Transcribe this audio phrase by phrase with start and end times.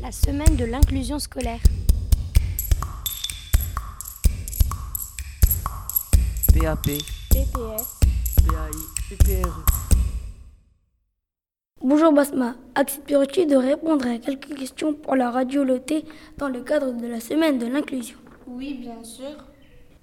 [0.00, 1.60] La semaine de l'inclusion scolaire.
[6.54, 6.86] PAP,
[7.30, 8.00] PPS,
[8.36, 8.70] PAI,
[9.10, 9.64] PPRE.
[11.82, 16.04] Bonjour Basma, accepterais-tu de répondre à quelques questions pour la radio lotée
[16.36, 18.18] dans le cadre de la semaine de l'inclusion?
[18.46, 19.36] Oui, bien sûr.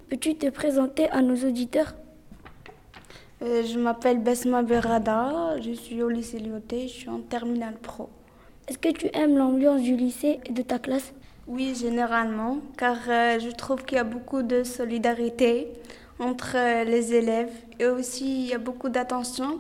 [0.10, 1.96] Peux-tu te présenter à nos auditeurs?
[3.42, 8.10] Euh, je m'appelle Besma Berada, je suis au lycée Lyoté, je suis en terminale pro.
[8.68, 11.14] Est-ce que tu aimes l'ambiance du lycée et de ta classe?
[11.48, 15.68] Oui, généralement, car euh, je trouve qu'il y a beaucoup de solidarité
[16.18, 19.60] entre euh, les élèves et aussi il y a beaucoup d'attention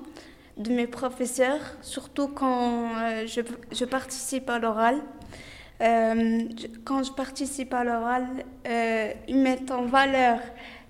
[0.57, 4.95] de mes professeurs, surtout quand euh, je, je participe à l'oral.
[5.81, 6.39] Euh,
[6.83, 8.25] quand je participe à l'oral,
[8.67, 10.39] euh, ils mettent en valeur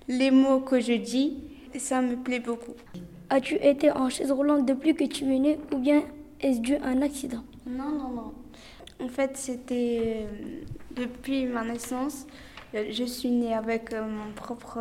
[0.08, 1.36] les mots que je dis
[1.74, 2.74] et ça me plaît beaucoup.
[3.28, 6.04] As-tu été en chaise roulante depuis que tu es né ou bien
[6.40, 7.42] est-ce dû à un accident?
[9.06, 10.64] En fait, c'était euh,
[10.96, 12.26] depuis ma naissance.
[12.74, 14.80] euh, Je suis née avec euh, mon propre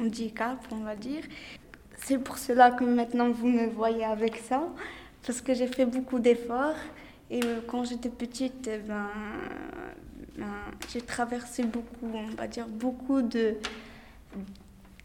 [0.00, 1.22] handicap, on va dire.
[1.98, 4.62] C'est pour cela que maintenant vous me voyez avec ça,
[5.26, 6.80] parce que j'ai fait beaucoup d'efforts.
[7.30, 9.08] Et quand j'étais petite, eh ben,
[10.38, 10.46] ben,
[10.90, 13.56] j'ai traversé beaucoup, on va dire, beaucoup de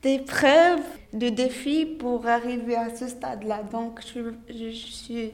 [0.01, 3.63] d'épreuves, de défis pour arriver à ce stade-là.
[3.63, 5.31] Donc, je, je suis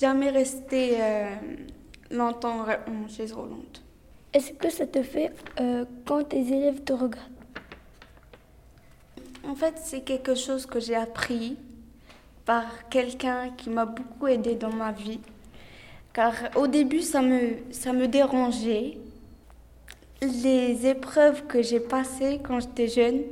[0.00, 0.96] jamais restée
[2.10, 3.82] longtemps en chaise roulante.
[4.32, 7.32] Est-ce que ça te fait euh, quand tes élèves te regardent?
[9.44, 11.56] En fait, c'est quelque chose que j'ai appris
[12.44, 15.20] par quelqu'un qui m'a beaucoup aidé dans ma vie.
[16.12, 18.98] Car au début, ça me, ça me dérangeait.
[20.20, 23.22] Les épreuves que j'ai passées quand j'étais jeune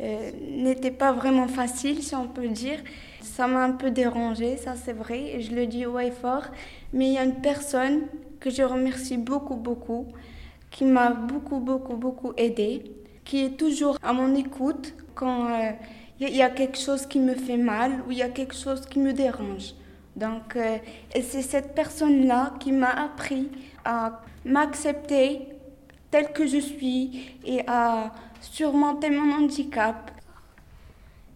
[0.00, 2.78] euh, n'étaient pas vraiment faciles, si on peut dire.
[3.22, 6.44] Ça m'a un peu dérangée, ça c'est vrai, et je le dis haut et fort.
[6.92, 8.02] Mais il y a une personne
[8.40, 10.06] que je remercie beaucoup, beaucoup,
[10.70, 12.84] qui m'a beaucoup, beaucoup, beaucoup aidée,
[13.24, 15.70] qui est toujours à mon écoute quand euh,
[16.20, 18.54] il y, y a quelque chose qui me fait mal ou il y a quelque
[18.54, 19.74] chose qui me dérange.
[20.16, 20.78] Donc, euh,
[21.14, 23.50] c'est cette personne-là qui m'a appris
[23.84, 25.48] à m'accepter
[26.10, 30.10] telle que je suis et à surmonter mon handicap.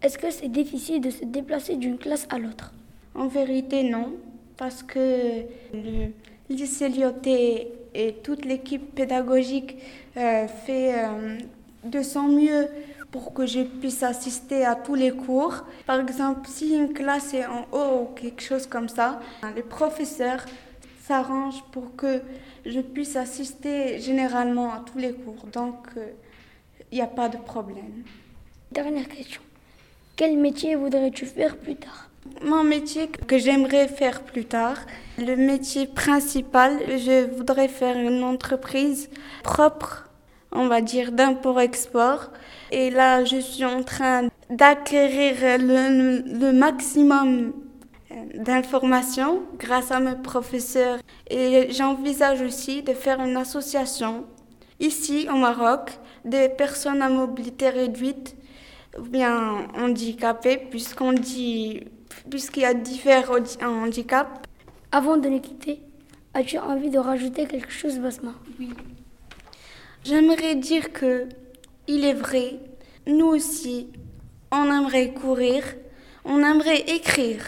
[0.02, 2.72] Est-ce que c'est difficile de se déplacer d'une classe à l'autre?
[3.14, 4.14] En vérité, non,
[4.56, 5.42] parce que
[5.74, 6.12] le
[6.48, 9.76] lycée Lyoté et toute l'équipe pédagogique
[10.16, 11.38] euh, fait euh,
[11.84, 12.68] de son mieux
[13.10, 15.64] pour que je puisse assister à tous les cours.
[15.86, 19.20] Par exemple, si une classe est en haut ou quelque chose comme ça,
[19.56, 20.44] les professeurs
[21.10, 22.22] s'arrangent pour que
[22.64, 25.44] je puisse assister généralement à tous les cours.
[25.52, 25.78] Donc,
[26.90, 27.94] il n'y a pas de problème.
[28.70, 29.42] Dernière question.
[30.14, 32.00] Quel métier voudrais-tu faire plus tard?
[32.52, 34.78] Mon métier que j'aimerais faire plus tard,
[35.18, 36.72] le métier principal,
[37.06, 39.10] je voudrais faire une entreprise
[39.42, 40.08] propre,
[40.52, 42.30] on va dire, d'import-export.
[42.70, 45.34] Et là, je suis en train d'acquérir
[45.70, 47.69] le, le maximum euh,
[48.34, 50.98] d'informations grâce à mes professeurs.
[51.28, 54.24] Et j'envisage aussi de faire une association
[54.80, 55.92] ici au Maroc
[56.24, 58.36] des personnes à mobilité réduite
[58.98, 61.84] ou bien handicapées, puisqu'on dit,
[62.28, 64.30] puisqu'il y a différents handicaps.
[64.92, 65.80] Avant de les quitter,
[66.34, 68.34] as-tu envie de rajouter quelque chose, Basma?
[68.58, 68.70] Oui.
[70.02, 71.28] J'aimerais dire que
[71.86, 72.58] il est vrai,
[73.06, 73.88] nous aussi,
[74.50, 75.62] on aimerait courir,
[76.24, 77.44] on aimerait écrire,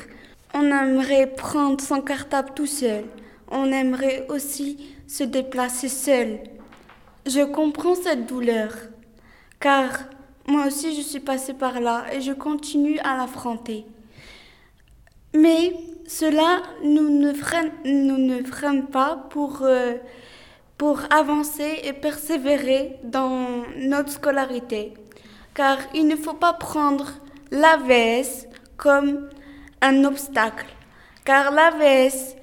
[0.54, 3.04] on aimerait prendre son cartable tout seul,
[3.50, 6.40] on aimerait aussi se déplacer seul.
[7.26, 8.72] Je comprends cette douleur,
[9.60, 9.90] car
[10.46, 13.86] moi aussi je suis passée par là et je continue à l'affronter.
[15.34, 15.74] Mais
[16.06, 19.94] cela nous ne freine, nous ne freine pas pour, euh,
[20.76, 24.94] pour avancer et persévérer dans notre scolarité.
[25.54, 27.12] Car il ne faut pas prendre
[27.50, 28.46] l'AVS
[28.76, 29.28] comme
[29.82, 30.66] un obstacle.
[31.24, 32.36] Car l'AVS,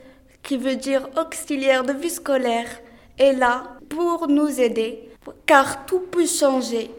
[0.43, 2.69] qui veut dire auxiliaire de vie scolaire,
[3.17, 5.09] est là pour nous aider.
[5.45, 6.91] Car tout peut changer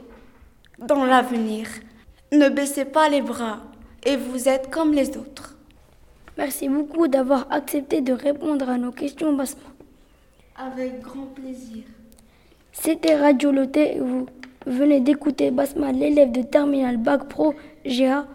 [0.79, 1.69] dans l'avenir.
[2.33, 3.61] Ne baissez pas les bras
[4.05, 5.57] et vous êtes comme les autres.
[6.39, 9.69] Merci beaucoup d'avoir accepté de répondre à nos questions, Basma.
[10.57, 11.85] Avec grand plaisir.
[12.73, 14.27] C'était Radio Loté et vous
[14.67, 17.55] venez d'écouter Basma, l'élève de Terminal Bac Pro
[17.85, 18.27] GA,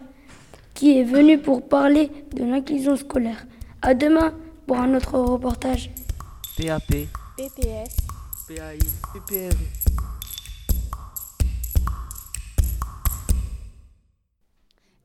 [0.76, 3.46] qui est venu pour parler de l'inclusion scolaire.
[3.80, 4.34] À demain
[4.66, 5.90] pour un autre reportage.
[6.58, 7.96] PAP, PPS,
[8.46, 8.78] PAI,
[9.14, 9.56] PPRE.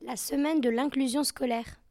[0.02, 1.81] La semaine de l'inclusion scolaire.